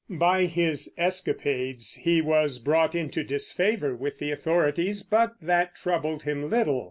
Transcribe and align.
By 0.09 0.45
his 0.45 0.91
escapades 0.97 1.93
he 1.93 2.21
was 2.21 2.57
brought 2.57 2.95
into 2.95 3.23
disfavor 3.23 3.95
with 3.95 4.17
the 4.17 4.31
authorities, 4.31 5.03
but 5.03 5.33
that 5.43 5.75
troubled 5.75 6.23
him 6.23 6.49
little. 6.49 6.79